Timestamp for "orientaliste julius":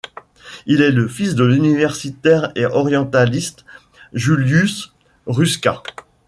2.65-4.91